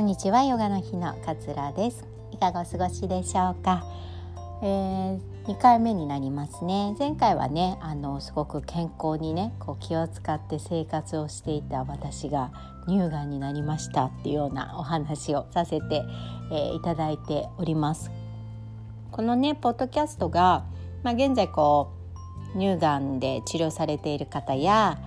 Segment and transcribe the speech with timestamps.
[0.00, 2.06] こんにちはヨガの日の桂です。
[2.32, 3.84] いかがお過ごしでしょうか、
[4.62, 6.96] えー、2回目になりますね。
[6.98, 12.50] 前回はねあのすごく健康にねこう気を使って生活をしていた私が
[12.88, 16.02] 乳がんになりましたっていうようなお話をさせて、
[16.50, 18.10] えー、いただいております。
[19.12, 20.64] このねポッドキャストが、
[21.02, 21.92] まあ、現在こ
[22.54, 24.98] う乳がんで治療されている方や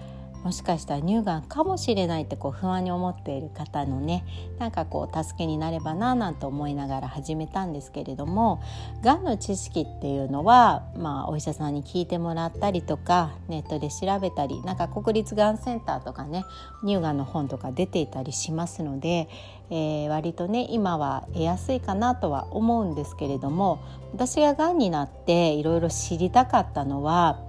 [0.44, 4.26] もしかしたら乳がんかもしれないってこう不安に思っている方のね
[4.60, 8.62] なんかこう助けになればななんて思いながら始めたんですけれども
[9.02, 16.44] がんの知識っていうのは、まあ、お医者さんに聞いてもらったりとかネットで調べたりなんか国立がんセンターとかね
[16.82, 19.30] 乳がんの本とか出ていたりしますので、
[19.70, 23.82] えー、割とね今は得やすいかなとは思うんですけれども
[24.14, 27.40] 私ががんになっていろいろ知りたかったのは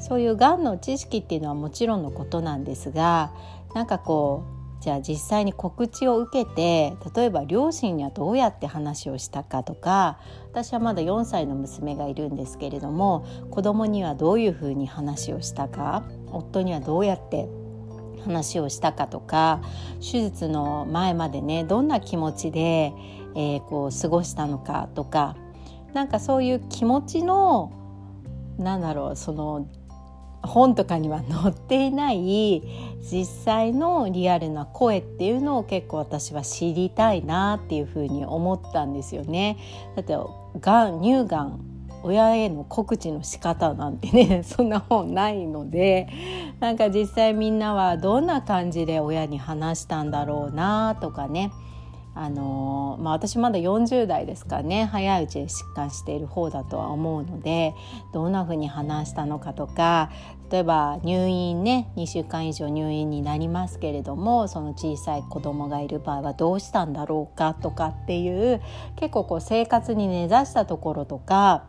[0.00, 3.32] そういうがんの知識っていうのはもちろんのことなんですが
[3.74, 10.18] なんかこうじゃあ実際に告知を受けて例えば両親にはどうやって話をしたかとか
[10.50, 17.46] 私はまだ4歳の娘がいるんですけれども子供にはどういうふうに話をしたか夫にはどうやって
[18.24, 19.60] 話をしたかとか
[20.00, 22.92] 手術の前までねどんな気持ちで、
[23.36, 25.36] えー、こう過ごしたのかとか
[25.92, 27.72] なんかそういう気持ちの
[28.58, 29.68] なんだろうその
[30.42, 32.62] 本とかには載っていない
[33.00, 39.58] 実際のリアルな声っていうのを結構私は知りたいなっていうふうに思ったんですよね。
[39.96, 40.16] だって
[40.60, 41.70] がん乳がん
[42.02, 46.08] 親への告知の仕方なんてね そんな本ないので
[46.58, 51.52] なんか実際みんなはどんな感じで親に話したんだろうなとかね
[52.14, 54.84] あのまあ、私まだ40代ですからね。
[54.84, 57.74] 早いうちで疾患している方だとは思うので
[58.12, 60.10] どんなふうに話したのかとか
[60.50, 68.60] 例えば入院ね2週間以上入院になりますけれどもその小さい子供がいる場合はどうしたんだろうかとかっていう
[68.96, 71.64] 結構こう生活に根ざしたところとか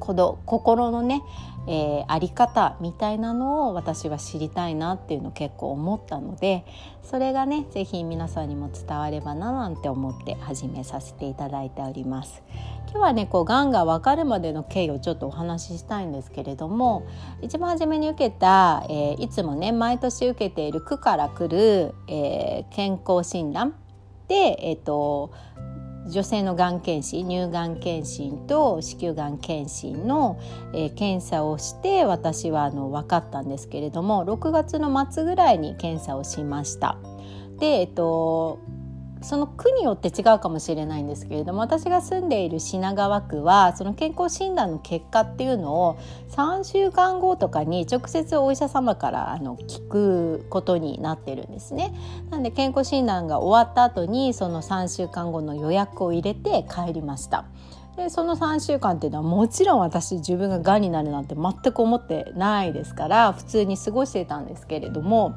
[0.00, 1.22] 心のね
[1.66, 6.64] えー、あり方みたいなのを私は知りたいなっていうのを結構思ったので
[7.02, 12.42] それがね是非皆さんにも伝わればななんて思って始めさせていただいております。
[12.90, 17.06] 今日はねこうがんが分かるまでの経緯をちょっとお話ししたいんですけれども
[17.40, 23.76] 一番初めに受けた、えー、いつもね毎年受けている区から来る、えー、健康診断
[24.26, 25.32] で、えーと
[26.06, 30.40] 女性のがん検診乳がん検診と子宮がん検診の、
[30.72, 36.96] えー、検査をして私はあの分かったんですけれども6月の末ぐらいに検査をしました。
[37.58, 38.58] で、えっと、
[39.22, 45.98] その区によって違うかもしれないんですけれども私が住んでいる品川区はその健康診断の結果っていうのを
[46.30, 51.92] 3週間後とかに直接お医者様からあの聞くことになってるんですね。
[52.30, 57.44] なんで健康診断が終わった後にその3週間後の予約を入れて帰りました。
[57.96, 65.34] でその3週間っていうのはもちろん私自分ががんになるなんて全く思ってないですから普通に過ごしてたんですけれども。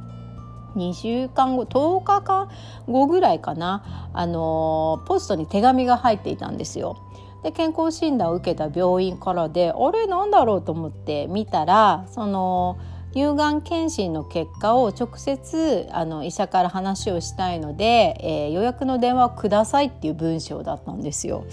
[0.76, 2.50] 2週間後10日間
[2.88, 6.98] 後ぐらいかなあのポストに手紙が入っていたんですよ。
[7.44, 12.78] で健康診断を受けた病院からであれなんだろうと思って見たらその
[13.14, 21.46] 乳がん検診の結果を直接あの医者から話をしたいので、えー、予約の電話をくださいっていう文章だったんですよ。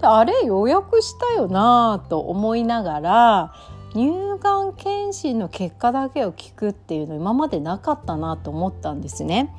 [0.00, 3.54] であれ予約したよなと思いながら
[3.94, 9.54] 乳がん検診の結果だけを聞くっていうの今までなかったなと思ったんですね。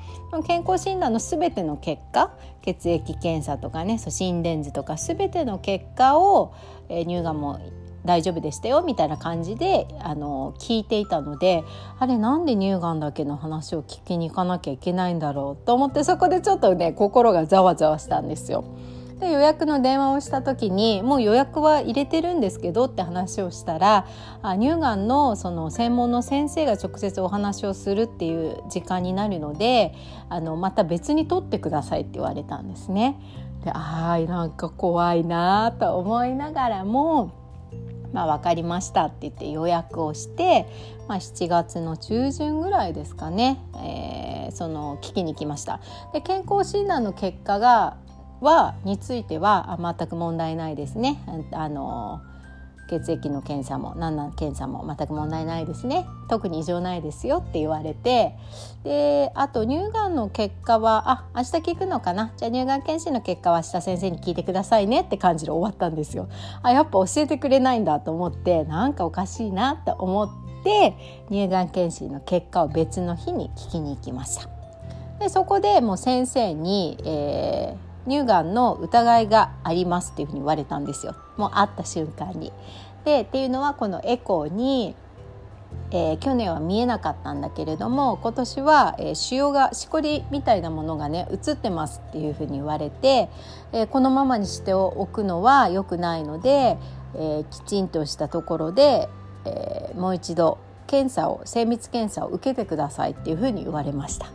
[0.46, 2.32] 健康診断のすべての結果
[2.62, 6.54] 血液検査とかね心電図とかすべての結果を、
[6.90, 7.60] えー、乳がんも
[8.04, 11.64] 大丈夫でしたよみたいな感じであの聞いていたので
[12.00, 18.66] あれなんで乳がんだけの話を聞きに行かなきゃいけないんだろうと思ってそこでちょっとね心がざわざわしたんですよ。
[19.26, 24.08] で予約の電話をした時にもう予約は入れてるんですけどって話をしたら
[24.44, 29.96] あ乳がんのその専門の先生が直接お話をするっていう時間になるので
[30.30, 33.20] あのまた別に取ってくださいって言われたんですね。
[33.64, 37.44] であーなんか怖いなと思いながらも
[38.14, 40.68] まあ、分かりましたって言って予約をして、
[41.10, 45.82] まあ、7月の中旬ぐらいですかね、えー、その聞きに来ました
[46.14, 47.98] で健康診断の結果が
[48.42, 51.24] はについては全く問題ないですね。
[51.54, 52.22] あの
[52.88, 56.06] 血液の検査も何の検査も全く問題ないですね。
[56.30, 58.36] 特に異常ないですよって言われて
[58.84, 62.32] であと乳がんの結果はあ明日聞くのかな？
[62.38, 66.30] じゃあ乳がん検診の結果は明日先生に聞いてくださいねって感じで終わったんですよ。
[66.62, 70.30] あやっぱ教えてくれないんだと思ってなんかおかしいなと思っ
[70.64, 70.94] て
[71.30, 74.48] 乳がん検診の結果を別の日に聞きに行きました。
[75.18, 82.52] でそこでもう先生に、えー、乳がんの疑いがありますっていうふうに言われたんですよもう会った瞬間に。
[83.04, 84.96] でっていうのはこのエコーに
[85.92, 93.30] えー、去年は見えなかったんだけれども今年は、えー、腫瘍がしこりみたいなものがね映ってますっていうふうに言われて、
[93.72, 96.78] えー、このままにしておくのは良くないので、
[97.18, 99.08] えきちんとしたところで、
[99.46, 100.58] えもう一度
[100.88, 104.28] 検査を精密検査を受けてくださいっていうふうに言われました。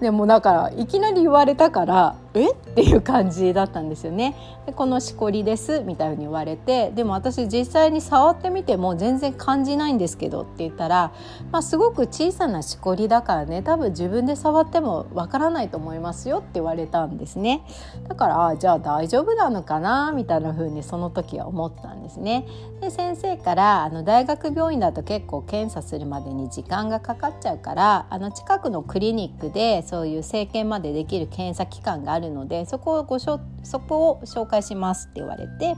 [0.00, 2.52] でもだからいきなり言われたからえ？
[2.52, 4.36] っていう感じだったんですよね。
[4.66, 11.12] でこのしこりですみたいに言われてでも私実際に触ってみても全然感じないんですけどって言ったら、
[11.50, 17.64] まあ、すごく小さなしこりだからね多分自分で触ってもわからないと思いますよって言われたんですね。
[18.08, 22.46] だからあじゃあ大丈夫なのかなみたいな風にその時は思ったんですね。
[22.80, 35.76] で先生からあの大学病院だと結構検査するまでに時間がかかっちゃうからあの近くのクリニックでそういう生検までできる検査機関があるのでそこをごしょそこを紹介しますって言われて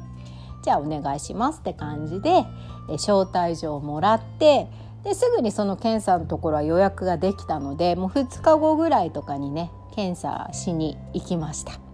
[0.63, 2.45] じゃあお願いしますって感じで
[2.89, 4.69] 招待状をもらって
[5.05, 11.90] ですぐにその検査のところは予約ができたのでもう2日後ぐらいとかにね検査しに行きました。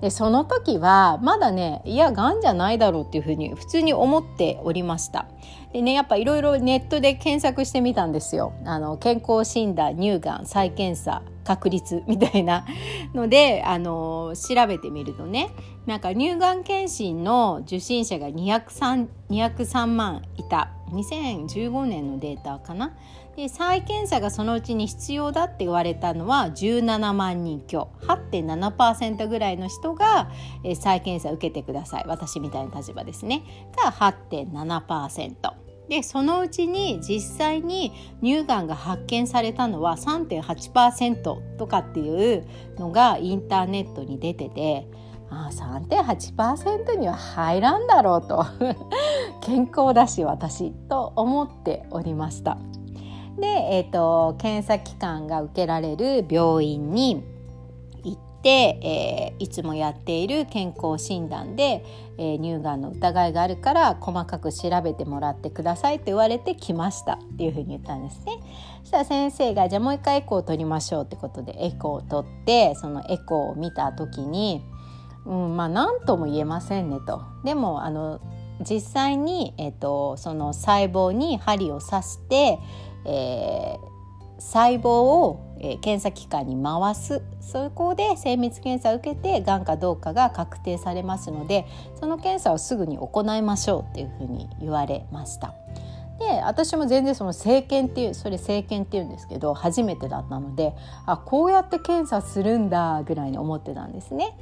[0.00, 5.26] でその時はまだねいやがんじゃないだろうっていうふうに普通に思っておりました。
[5.72, 8.52] でねやっぱいろいろネットで検索してみたんですよ。
[8.64, 12.66] あの健康診断乳がん再検査確率みたいな。
[13.14, 15.50] のであの調べてみるとね
[15.86, 20.75] なんか乳がん検診の受診者が 203, 203万いた。
[20.90, 22.96] 2015年のデータかな。
[23.36, 27.90] で再検査がそのうちに必要だって言われたのは17万人強。
[28.02, 30.30] 8.7%ぐらいの人が、
[30.64, 32.04] え再検査受けてください。
[32.06, 33.42] 私みたいな立場ですね。
[33.76, 35.66] が8.7%。
[35.88, 37.92] でそのうちに実際に
[38.22, 42.46] 乳がんが発見されたのは3.8%とかっていう
[42.76, 44.88] のがインターネットに出てて
[45.30, 48.44] あ3.8%には入らんだろうと
[49.42, 52.58] 健康だし私と思っておりました。
[53.38, 57.22] で、えーと、検査機関が受けられる病院に
[58.02, 58.48] 行って、
[58.82, 61.84] えー、いつもやっている健康診断で、
[62.16, 68.38] えー、乳がんの疑いがあるから細かく調べてもらってくださいと言われて来ましたっていうふうに言ったんですね。
[68.80, 74.62] そしたら先生がじゃあもう一回エコーを取りましょうってことでエコーを取ってそのエコーを見た時に、
[75.26, 77.22] うん、まあ何とも言えませんねと。
[77.44, 78.20] でもあの
[78.60, 82.58] 実際に、えーとその細胞に針を刺して
[83.06, 91.64] えー、細胞を、えー、検査機関に回すそこで精密検査を受けてがんかどうかが確定されますので
[91.98, 95.54] その検査をすぐに行いましょうっていうふうに言われました。
[96.18, 100.72] で私も全然その生検っていうそれ生検っていうんですけど初めてだったので
[101.04, 104.34] あこうやって検査するんだぐらいに思ってたんですね。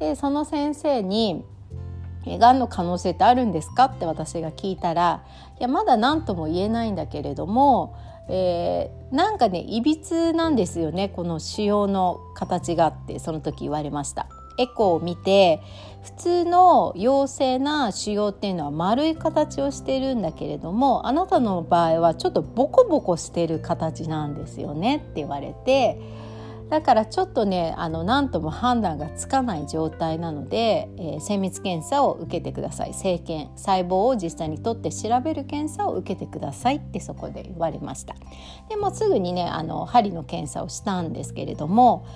[0.00, 1.44] でその先生に
[2.26, 5.24] がんの可能性ってあるんですかって私が聞いたら
[5.58, 7.96] いやまだ何とも言えないんだけれども
[8.32, 14.28] えー、なんかねいびつなんですよねこの腫瘍の形があってその時言われました。
[14.58, 15.60] エコーを見て
[16.02, 25.98] 普通の陽性な腫瘍っていうのは丸い形をしてるんだけれどもあなたの場合はちょっとボコボコしてる形なんですよねって言われて
[26.70, 32.94] だからちょっとねあの何とも判断がつかない状態なので、えー、精密検査を受けてください。
[32.94, 33.50] 生検。
[33.56, 38.14] 細胞を実際に取って調べる検査を受けてくださいってそこで言われました。
[38.68, 42.06] でもすぐにねあの針の検査をしたんですけれども、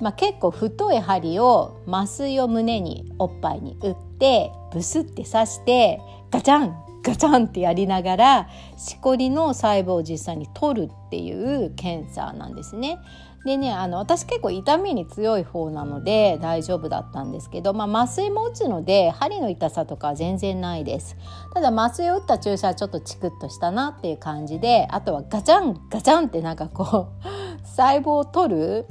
[0.00, 12.98] まあ、結構太い針を麻酔を胸におっぱいに打ってブスって刺してガチャンガチャンってやりながらしこりの細胞を実際に取るっていう検査なんですね。
[13.46, 21.16] でねあの私結構痛みに強い方なので大丈夫だったんですけど、まあ、麻酔も打つので針の痛さとか全然ないです。
[21.54, 27.26] ただ麻酔を打った注射はちょっとチクッとしたなっていう感じであとはガチャンガチャンってなんかこう
[27.64, 28.86] 細胞を取る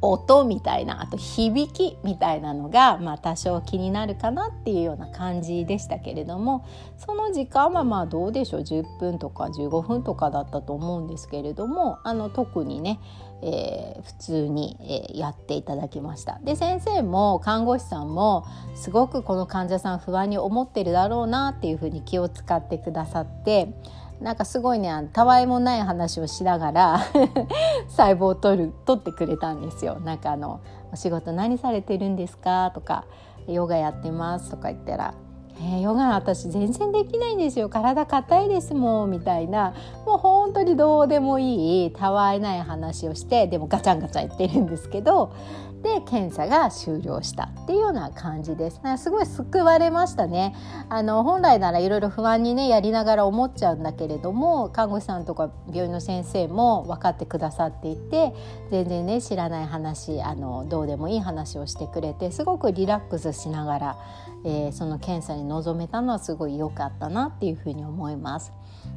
[0.00, 6.64] 音みたいなあと響きみたいなのが、まあ、多少気になるかなっていうような感じでしたけれども
[6.96, 13.00] その時間はまあどうでしょう10分とか15分とかだったと思うんですけれどもあの特にね、
[13.42, 16.38] えー、普通に、えー、やっていただきました。
[16.44, 23.74] で先生も看護師さんもすごくこの患者さん不安に思ってるだろうなっていうふうに気を使ってくださって
[24.20, 26.98] なんかすごいねたわいもない話をしながら
[27.88, 30.00] 細胞を取る取ってくれたんですよ。
[30.00, 30.60] なんかあの
[30.92, 33.04] 「お仕事何されてるんですか?」とか
[33.46, 35.14] 「ヨガやってます」とか言ったら
[35.60, 39.74] 「えー、ヨガ私全然できないんですよ体硬いですもんみたいな
[40.06, 45.34] もう本当にどうでもいいたわいない話をしてでもガチャンガチャン言ってるんですけど
[45.82, 48.80] で検査が終了したっていうような感じです。
[48.96, 50.54] すごい救われましたね。
[50.88, 58.32] あの本来ならいろいろ不安にねやりながら思っちゃうんだけれども看護師さんとか病院の先生も分かってくださっていて
[58.70, 63.96] 全然ね知らない話あのどうでもいい話をしてくれてすごくリラックスしながら、
[64.44, 68.52] えー、その検査に臨めたのはすごい良かったなっていうふうに思います。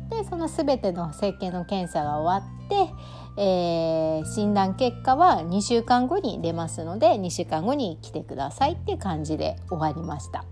[0.10, 10.46] でその全ての整形の検査が終わって、えー、診断結果は2週間後に出ますので2週間後に来てくださいっていう感じで終わりました。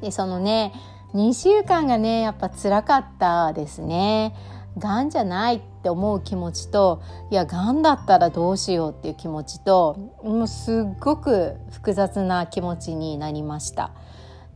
[0.00, 0.72] でそのね
[1.14, 4.34] 2週間がねやっぱ辛かったですね。
[4.78, 13.92] がんじゃないっって思う気持ちといやがんだったらどうしようっていう気持ちともうすっごく複雑な気持ちになりました。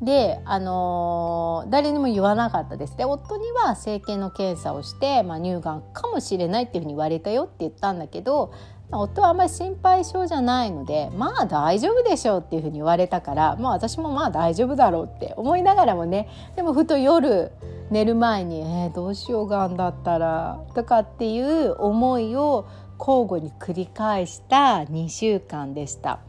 [0.03, 8.53] で、あのー、誰にも言わなかったですで夫には整形の検査をして、まあ、乳がんかもしれないっていうふうに言われたよって言ったんだけど
[9.01, 17.53] 夫はあんまり心配性じゃないのでまあ大丈夫でしょうっていうふうに言われたからまあ私もまあ大丈夫だろうって思いながらもねでもふと夜
[17.91, 22.67] 寝る前に「えー、どうしようがんだったら」とかっていう思いを
[22.99, 26.21] 交互に繰り返した2週間でした。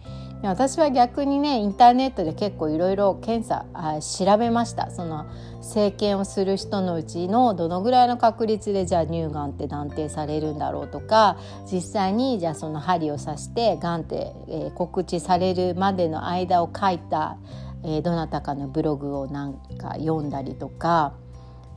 [0.43, 3.65] 私は逆にねインターネットで結構いろいろ検査
[4.01, 5.25] 調べましたその
[5.65, 11.38] 生検をする人のうちのどのぐらいの確率でじゃあ乳がんって断定されるんだろうとか
[11.69, 17.38] 実際にじゃあその針を刺してがんって、えー、告知されるまでの間を書いた、
[17.84, 21.13] えー、どなたかのブログをなんか読んだりとか。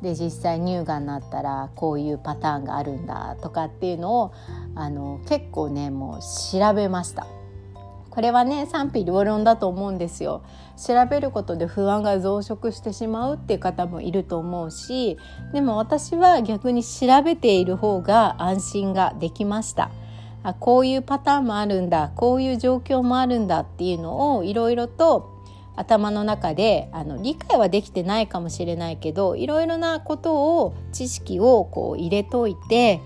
[0.02, 4.32] で実際乳がんになったらこういうパターンがあるんだとかっていうのを
[4.76, 7.26] あの結構ねもう調べました。
[8.18, 10.42] これはね賛否両論だと思うんですよ。
[10.76, 15.18] 調べることで不安が増殖してしまうっていう方もいると思うし
[15.52, 19.92] でも私は逆に調べている方が安心ができました。
[20.42, 25.30] あこういうパターンもあるんだこういう状況もあるんだっていうのをいろいろと
[25.76, 33.00] 頭の中であの理解はできてないかもしれないけどいろいろなことを知識をこう入れといて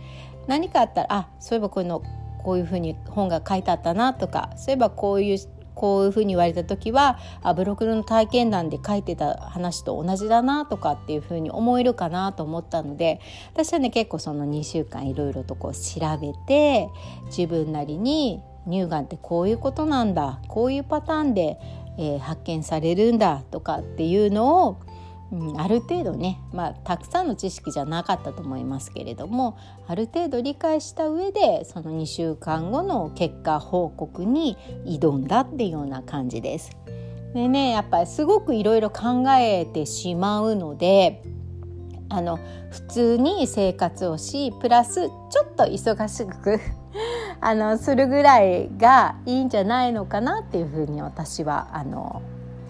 [0.47, 2.03] 何かあったらあそういえばこういうの
[2.43, 5.39] こういうふうに本が書いてあったなとかそういえばこういう
[5.75, 13.21] こういうふうに言われた時はあブログの体験談で書いてた話と同じだなとかっていうふうに思えるかなと思ったので
[13.53, 16.89] 私はね結構その2週間いろいろとこう調べて
[17.27, 21.59] 自分なりに乳がんってこういうことなんだこういうパターンで、
[21.99, 24.81] えー、発見されるんだとかっていうのを
[25.33, 29.57] うん、ある程度ね、まあ、たくさんの知識じゃなかったと思いますけれども
[29.89, 36.71] ある程度理解した上でその2週間後の結果報告に挑んだっていうような感じです。
[37.33, 41.23] でねやっぱりすごくいろいろ考えてしまうので
[42.11, 42.39] あの
[42.71, 46.61] 普通に生活をしプラスちょっと忙しく
[47.41, 52.21] あのするぐらいがいいんじゃないのかなっていうふうに私はあの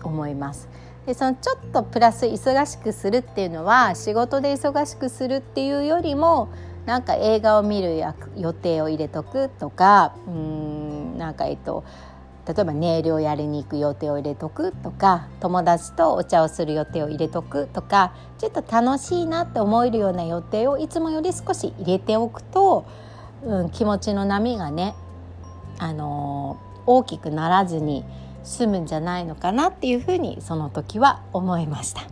[0.04, 0.68] 思います。
[1.06, 6.48] でそのちょっとプラス忙しくするっていうのは仕事で忙しくするっていうよりも
[6.86, 8.00] なんか映画を見る
[8.36, 11.84] 予定を入れとくとかうんなんかえっと
[12.46, 22.84] 例えばネイルをやりに行く予定を入れとくとか友達とお茶をする予定を入れとくとかちょっと楽しいなって思えるような予定をいつもより少し入れておくと、
[23.44, 24.94] うん、気持ちの波がね、
[25.78, 28.04] あのー、大きくならずに
[28.44, 32.02] 済むんじゃないのかなっていうふうにその時は思いました。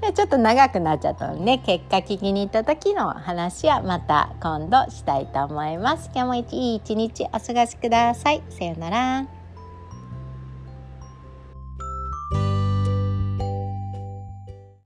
[0.00, 6.10] でちょっと長くなっちゃったのでね結果聞きに行った時の話はまた今度したいと思います。
[6.14, 8.42] 今日もいい一日お過ごしください。
[8.50, 9.35] さようなら。